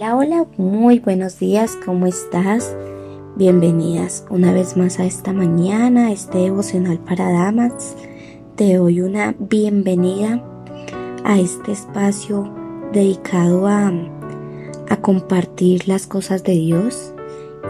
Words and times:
Hola, 0.00 0.14
hola, 0.14 0.46
muy 0.58 1.00
buenos 1.00 1.40
días, 1.40 1.76
¿cómo 1.84 2.06
estás? 2.06 2.76
Bienvenidas 3.34 4.24
una 4.30 4.52
vez 4.52 4.76
más 4.76 5.00
a 5.00 5.04
esta 5.04 5.32
mañana, 5.32 6.06
a 6.06 6.12
este 6.12 6.38
devocional 6.38 7.00
para 7.00 7.32
damas. 7.32 7.96
Te 8.54 8.76
doy 8.76 9.00
una 9.00 9.34
bienvenida 9.40 10.40
a 11.24 11.40
este 11.40 11.72
espacio 11.72 12.48
dedicado 12.92 13.66
a, 13.66 13.92
a 14.88 15.00
compartir 15.00 15.88
las 15.88 16.06
cosas 16.06 16.44
de 16.44 16.52
Dios 16.52 17.12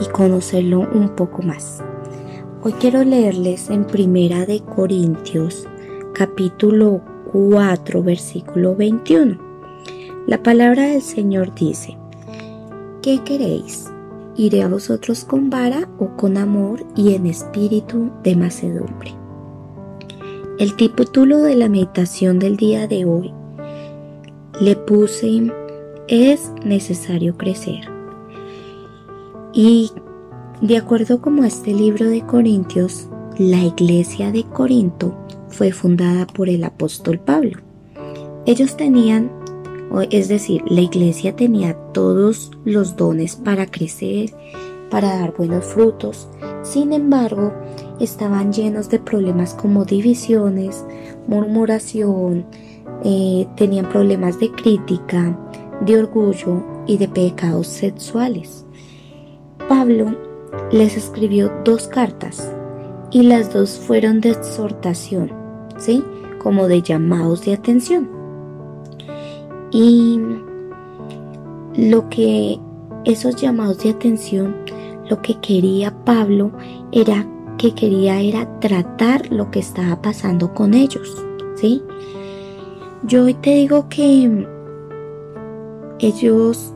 y 0.00 0.08
conocerlo 0.08 0.80
un 0.80 1.10
poco 1.10 1.42
más. 1.42 1.82
Hoy 2.62 2.72
quiero 2.72 3.04
leerles 3.04 3.68
en 3.68 3.86
Primera 3.86 4.46
de 4.46 4.60
Corintios, 4.60 5.68
capítulo 6.14 7.02
4, 7.32 8.02
versículo 8.02 8.74
21. 8.74 9.38
La 10.26 10.42
palabra 10.42 10.84
del 10.84 11.02
Señor 11.02 11.54
dice, 11.54 11.98
¿qué 13.04 13.20
queréis? 13.22 13.92
¿Iré 14.34 14.62
a 14.62 14.68
vosotros 14.68 15.26
con 15.26 15.50
vara 15.50 15.90
o 15.98 16.16
con 16.16 16.38
amor 16.38 16.82
y 16.96 17.14
en 17.14 17.26
espíritu 17.26 18.10
de 18.22 18.34
macedumbre? 18.34 19.12
El 20.58 20.74
título 20.74 21.42
de 21.42 21.54
la 21.54 21.68
meditación 21.68 22.38
del 22.38 22.56
día 22.56 22.88
de 22.88 23.04
hoy 23.04 23.30
le 24.58 24.74
puse 24.74 25.52
es 26.08 26.50
necesario 26.64 27.36
crecer. 27.36 27.82
Y 29.52 29.92
de 30.62 30.78
acuerdo 30.78 31.20
como 31.20 31.44
este 31.44 31.74
libro 31.74 32.06
de 32.06 32.22
Corintios, 32.22 33.08
la 33.36 33.62
iglesia 33.62 34.32
de 34.32 34.44
Corinto 34.44 35.14
fue 35.48 35.72
fundada 35.72 36.26
por 36.26 36.48
el 36.48 36.64
apóstol 36.64 37.18
Pablo. 37.18 37.58
Ellos 38.46 38.78
tenían, 38.78 39.30
es 40.02 40.28
decir, 40.28 40.62
la 40.66 40.80
iglesia 40.80 41.36
tenía 41.36 41.74
todos 41.92 42.50
los 42.64 42.96
dones 42.96 43.36
para 43.36 43.66
crecer, 43.66 44.30
para 44.90 45.18
dar 45.18 45.34
buenos 45.36 45.64
frutos. 45.64 46.28
Sin 46.62 46.92
embargo, 46.92 47.52
estaban 48.00 48.52
llenos 48.52 48.88
de 48.88 48.98
problemas 48.98 49.54
como 49.54 49.84
divisiones, 49.84 50.84
murmuración, 51.26 52.46
eh, 53.04 53.46
tenían 53.56 53.88
problemas 53.88 54.38
de 54.40 54.50
crítica, 54.50 55.38
de 55.84 55.98
orgullo 55.98 56.62
y 56.86 56.96
de 56.96 57.08
pecados 57.08 57.66
sexuales. 57.66 58.64
Pablo 59.68 60.16
les 60.70 60.96
escribió 60.96 61.52
dos 61.64 61.88
cartas 61.88 62.50
y 63.10 63.22
las 63.22 63.52
dos 63.52 63.78
fueron 63.78 64.20
de 64.20 64.30
exhortación, 64.30 65.32
¿sí? 65.78 66.02
Como 66.42 66.68
de 66.68 66.82
llamados 66.82 67.44
de 67.44 67.54
atención. 67.54 68.23
Y 69.74 70.20
lo 71.76 72.08
que 72.08 72.60
esos 73.04 73.34
llamados 73.34 73.82
de 73.82 73.90
atención, 73.90 74.54
lo 75.10 75.20
que 75.20 75.40
quería 75.40 75.92
Pablo 76.04 76.52
era 76.92 77.26
que 77.58 77.74
quería 77.74 78.20
era 78.20 78.60
tratar 78.60 79.32
lo 79.32 79.50
que 79.50 79.58
estaba 79.58 80.00
pasando 80.00 80.54
con 80.54 80.74
ellos, 80.74 81.20
¿sí? 81.56 81.82
Yo 83.02 83.24
hoy 83.24 83.34
te 83.34 83.50
digo 83.50 83.88
que 83.88 84.46
ellos 85.98 86.72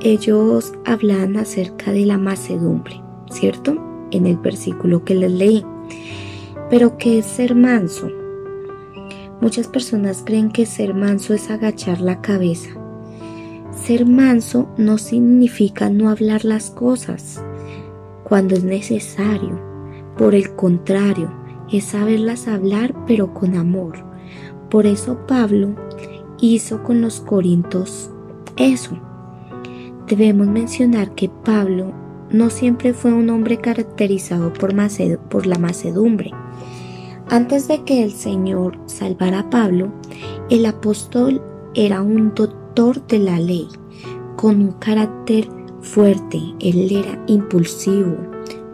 ellos 0.00 0.72
hablan 0.86 1.36
acerca 1.36 1.92
de 1.92 2.06
la 2.06 2.16
macedumbre, 2.16 3.02
¿cierto? 3.30 3.76
En 4.12 4.26
el 4.26 4.38
versículo 4.38 5.04
que 5.04 5.14
les 5.14 5.30
leí. 5.30 5.66
Pero 6.70 6.96
¿qué 6.96 7.18
es 7.18 7.26
ser 7.26 7.54
manso? 7.54 8.08
Muchas 9.42 9.68
personas 9.68 10.22
creen 10.24 10.50
que 10.50 10.64
ser 10.64 10.94
manso 10.94 11.34
es 11.34 11.50
agachar 11.50 12.00
la 12.00 12.22
cabeza. 12.22 12.70
Ser 13.72 14.06
manso 14.06 14.70
no 14.78 14.96
significa 14.96 15.90
no 15.90 16.08
hablar 16.08 16.46
las 16.46 16.70
cosas 16.70 17.42
cuando 18.24 18.54
es 18.54 18.64
necesario. 18.64 19.60
Por 20.16 20.34
el 20.34 20.54
contrario, 20.56 21.30
es 21.70 21.84
saberlas 21.84 22.48
hablar 22.48 22.94
pero 23.06 23.34
con 23.34 23.54
amor. 23.56 24.02
Por 24.70 24.86
eso 24.86 25.26
Pablo 25.26 25.74
hizo 26.40 26.82
con 26.82 27.02
los 27.02 27.20
corintos 27.20 28.10
eso 28.56 28.98
Debemos 30.08 30.46
mencionar 30.46 31.14
que 31.14 31.30
Pablo 31.30 31.92
no 32.30 32.50
siempre 32.50 32.92
fue 32.92 33.14
un 33.14 33.30
hombre 33.30 33.58
caracterizado 33.58 34.52
por, 34.52 34.74
por 35.30 35.46
la 35.46 35.58
macedumbre. 35.58 36.32
Antes 37.32 37.66
de 37.66 37.82
que 37.84 38.04
el 38.04 38.12
Señor 38.12 38.78
salvara 38.84 39.38
a 39.38 39.48
Pablo, 39.48 39.88
el 40.50 40.66
apóstol 40.66 41.40
era 41.72 42.02
un 42.02 42.34
doctor 42.34 43.06
de 43.06 43.20
la 43.20 43.40
ley, 43.40 43.68
con 44.36 44.60
un 44.60 44.72
carácter 44.72 45.48
fuerte, 45.80 46.38
él 46.60 46.94
era 46.94 47.24
impulsivo. 47.28 48.18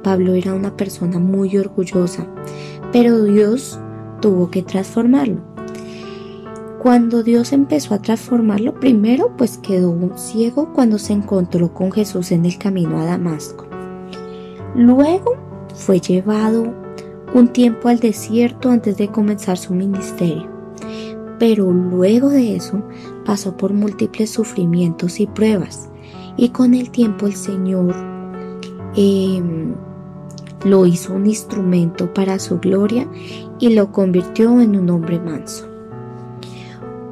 Pablo 0.02 0.34
era 0.34 0.54
una 0.54 0.76
persona 0.76 1.20
muy 1.20 1.56
orgullosa, 1.56 2.26
pero 2.90 3.22
Dios 3.22 3.78
tuvo 4.20 4.50
que 4.50 4.64
transformarlo. 4.64 5.40
Cuando 6.82 7.22
Dios 7.22 7.52
empezó 7.52 7.94
a 7.94 8.02
transformarlo, 8.02 8.74
primero 8.80 9.36
pues 9.36 9.56
quedó 9.58 9.96
ciego 10.16 10.72
cuando 10.72 10.98
se 10.98 11.12
encontró 11.12 11.72
con 11.72 11.92
Jesús 11.92 12.32
en 12.32 12.44
el 12.44 12.58
camino 12.58 12.98
a 12.98 13.04
Damasco. 13.04 13.68
Luego 14.74 15.36
fue 15.76 16.00
llevado 16.00 16.87
un 17.34 17.48
tiempo 17.48 17.88
al 17.88 17.98
desierto 17.98 18.70
antes 18.70 18.96
de 18.96 19.08
comenzar 19.08 19.58
su 19.58 19.74
ministerio. 19.74 20.48
Pero 21.38 21.70
luego 21.72 22.30
de 22.30 22.56
eso 22.56 22.82
pasó 23.24 23.56
por 23.56 23.72
múltiples 23.72 24.30
sufrimientos 24.30 25.20
y 25.20 25.26
pruebas. 25.26 25.88
Y 26.36 26.50
con 26.50 26.74
el 26.74 26.90
tiempo 26.90 27.26
el 27.26 27.34
Señor 27.34 27.94
em, 28.96 29.74
lo 30.64 30.86
hizo 30.86 31.14
un 31.14 31.26
instrumento 31.26 32.12
para 32.12 32.38
su 32.38 32.58
gloria 32.58 33.08
y 33.58 33.70
lo 33.70 33.92
convirtió 33.92 34.60
en 34.60 34.76
un 34.76 34.90
hombre 34.90 35.20
manso. 35.20 35.68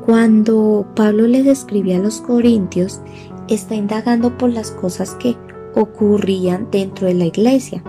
Cuando 0.04 0.86
Pablo 0.94 1.26
le 1.26 1.42
describe 1.42 1.96
a 1.96 1.98
los 1.98 2.20
corintios, 2.20 3.00
está 3.48 3.74
indagando 3.74 4.36
por 4.38 4.50
las 4.50 4.70
cosas 4.70 5.14
que 5.16 5.36
ocurrían 5.74 6.68
dentro 6.70 7.06
de 7.06 7.14
la 7.14 7.26
iglesia. 7.26 7.82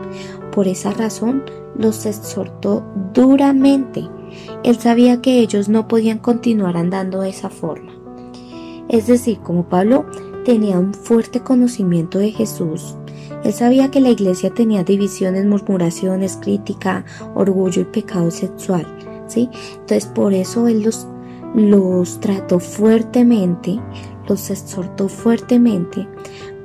Por 0.57 0.68
esa 0.68 0.90
razón 0.90 1.44
los 1.78 2.07
exhortó 2.07 2.84
duramente. 3.13 4.09
Él 4.63 4.79
sabía 4.79 5.22
que 5.22 5.38
ellos 5.38 5.69
no 5.69 5.88
podían 5.88 6.18
continuar 6.18 6.78
andando 6.78 7.22
de 7.22 7.29
esa 7.29 7.51
forma. 7.51 7.91
Es 8.90 9.06
decir, 9.06 9.38
como 9.41 9.69
Pablo 9.69 10.07
tenía 10.45 10.79
un 10.79 10.95
fuerte 10.95 11.41
conocimiento 11.41 12.18
de 12.18 12.31
Jesús, 12.31 12.95
él 13.44 13.53
sabía 13.53 13.91
que 13.91 14.01
la 14.01 14.09
iglesia 14.09 14.51
tenía 14.51 14.84
divisiones, 14.84 15.45
murmuraciones, 15.45 16.40
crítica, 16.41 17.06
orgullo 17.35 17.84
y 17.84 17.85
pecado 17.85 18.31
sexual. 18.31 18.88
¿sí? 19.28 19.51
Entonces 19.74 20.07
por 20.07 20.34
eso 20.34 20.68
él 20.68 20.81
los 20.81 21.07
los 21.53 22.19
trató 22.19 22.59
fuertemente, 22.59 23.79
los 24.28 24.50
exhortó 24.50 25.07
fuertemente 25.07 26.07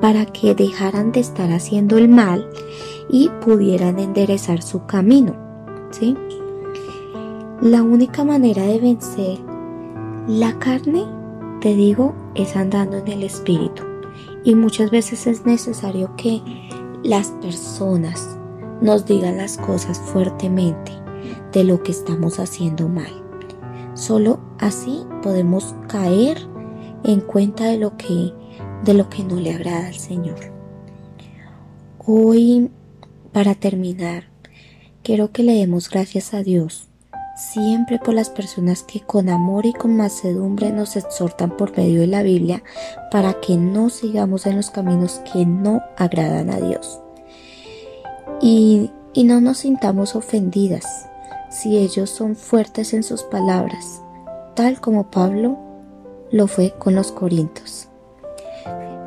para 0.01 0.27
que 0.27 0.55
dejaran 0.55 1.13
de 1.13 1.21
estar 1.21 1.53
haciendo 1.53 1.99
el 1.99 2.09
mal 2.09 2.49
y 3.13 3.29
pudieran 3.45 4.01
enderezar 4.01 4.63
su 4.63 4.85
camino. 4.87 5.37
¿sí? 5.93 6.17
La 7.61 7.85
única 7.85 8.25
manera 8.25 8.65
de 8.65 8.81
vencer 8.81 9.39
la 10.27 10.59
carne, 10.59 11.05
te 11.61 11.75
digo, 11.75 12.15
es 12.35 12.57
andando 12.57 12.97
en 12.97 13.07
el 13.07 13.23
espíritu. 13.23 13.85
Y 14.43 14.57
muchas 14.57 14.91
veces 14.91 15.29
es 15.29 15.47
necesario 15.47 16.17
que 16.17 16.43
las 17.05 17.29
personas 17.43 18.37
nos 18.81 19.07
digan 19.07 19.37
las 19.37 19.59
cosas 19.59 20.01
fuertemente 20.01 20.91
de 21.53 21.63
lo 21.63 21.83
que 21.83 21.93
estamos 21.93 22.41
haciendo 22.41 22.89
mal. 22.89 23.13
Solo 23.95 24.41
así 24.59 25.05
podemos 25.23 25.75
caer 25.87 26.39
en 27.05 27.21
cuenta 27.21 27.65
de 27.67 27.79
lo 27.79 27.97
que 27.97 28.33
de 28.85 28.95
lo 28.95 29.09
que 29.09 29.23
no 29.23 29.37
le 29.37 29.55
agrada 29.55 29.87
al 29.87 29.95
Señor. 29.95 30.39
Hoy, 32.05 32.69
para 33.33 33.55
terminar, 33.55 34.25
quiero 35.03 35.33
que 35.33 35.43
le 35.43 35.55
demos 35.55 35.91
gracias 35.91 36.35
a 36.35 36.43
Dios 36.43 36.89
siempre 37.37 37.99
por 37.99 38.15
las 38.15 38.31
personas 38.31 38.83
que 38.83 39.01
con 39.01 39.29
amor 39.29 39.67
y 39.67 39.73
con 39.73 39.97
macedumbre 39.97 40.71
nos 40.71 40.97
exhortan 40.97 41.57
por 41.57 41.77
medio 41.77 42.01
de 42.01 42.07
la 42.07 42.23
Biblia 42.23 42.63
para 43.11 43.41
que 43.41 43.57
no 43.57 43.91
sigamos 43.91 44.47
en 44.47 44.57
los 44.57 44.71
caminos 44.71 45.21
que 45.33 45.47
no 45.47 45.83
agradan 45.97 46.51
a 46.51 46.61
Dios. 46.61 47.01
Y, 48.41 48.91
y 49.13 49.25
no 49.25 49.41
nos 49.41 49.59
sintamos 49.59 50.17
ofendidas 50.17 51.09
si 51.51 51.77
ellos 51.77 52.11
son 52.11 52.35
fuertes 52.37 52.95
en 52.95 53.03
sus 53.03 53.23
palabras, 53.23 54.03
tal 54.55 54.81
como 54.81 55.11
Pablo 55.11 55.59
lo 56.31 56.47
fue 56.47 56.75
con 56.79 56.95
los 56.95 57.13
corintios. 57.13 57.89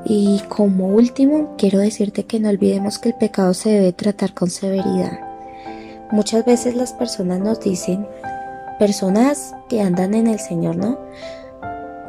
Y 0.06 0.42
como 0.50 0.88
último, 0.88 1.56
quiero 1.58 1.80
decirte 1.80 2.26
que 2.26 2.40
no 2.40 2.50
olvidemos 2.50 3.00
que 3.00 3.10
el 3.10 3.16
pecado 3.16 3.54
se 3.54 3.72
debe 3.72 3.94
tratar 3.94 4.34
con 4.34 4.50
severidad. 4.50 5.20
Muchas 6.12 6.46
veces 6.46 6.76
las 6.76 6.94
personas 6.94 7.40
nos 7.40 7.60
dicen, 7.60 8.08
personas 8.78 9.56
que 9.68 9.82
andan 9.82 10.14
en 10.14 10.28
el 10.28 10.40
Señor, 10.40 10.76
¿no? 10.76 11.00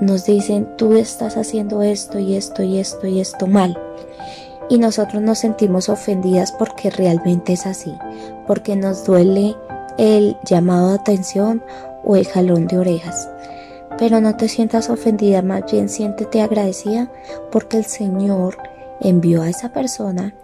nos 0.01 0.27
dicen, 0.27 0.69
tú 0.77 0.95
estás 0.95 1.37
haciendo 1.37 1.83
esto 1.83 2.19
y 2.19 2.35
esto 2.35 2.63
y 2.63 2.79
esto 2.79 3.07
y 3.07 3.21
esto 3.21 3.47
mal. 3.47 3.79
Y 4.69 4.79
nosotros 4.79 5.23
nos 5.23 5.39
sentimos 5.39 5.89
ofendidas 5.89 6.53
porque 6.53 6.91
realmente 6.91 7.53
es 7.53 7.67
así, 7.67 7.95
porque 8.47 8.77
nos 8.77 9.05
duele 9.07 9.55
el 9.97 10.37
llamado 10.45 10.91
de 10.91 10.97
atención 10.97 11.63
o 12.05 12.17
el 12.17 12.27
jalón 12.27 12.67
de 12.67 12.79
orejas. 12.79 13.29
Pero 13.99 14.21
no 14.21 14.37
te 14.37 14.49
sientas 14.49 14.91
ofendida, 14.91 15.43
más 15.43 15.71
bien 15.71 15.89
siéntete 15.89 16.43
agradecida 16.43 17.11
porque 17.51 17.79
el 17.79 17.85
Señor 17.85 18.59
envió 19.01 19.43
a 19.43 19.49
esa 19.49 19.73
persona 19.73 20.35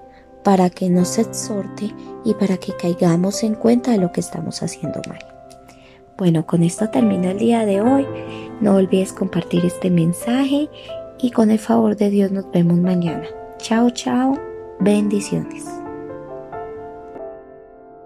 para 0.43 0.70
que 0.70 0.88
nos 0.88 1.19
exhorte 1.19 1.94
y 2.25 2.34
para 2.34 2.56
que 2.56 2.75
caigamos 2.76 3.43
en 3.43 3.54
cuenta 3.54 3.93
de 3.93 3.99
lo 3.99 4.12
que 4.12 4.20
estamos 4.20 4.62
haciendo 4.62 5.00
mal. 5.08 5.20
Bueno, 6.16 6.46
con 6.46 6.62
esto 6.62 6.88
termino 6.90 7.31
el 7.31 7.38
día 7.38 7.64
de 7.64 7.81
hoy. 7.81 8.06
No 8.60 8.76
olvides 8.76 9.12
compartir 9.12 9.64
este 9.64 9.90
mensaje 9.90 10.69
y 11.19 11.31
con 11.31 11.50
el 11.50 11.58
favor 11.58 11.96
de 11.96 12.10
Dios 12.10 12.31
nos 12.31 12.50
vemos 12.50 12.78
mañana. 12.78 13.25
Chao, 13.58 13.90
chao. 13.90 14.38
Bendiciones. 14.81 15.81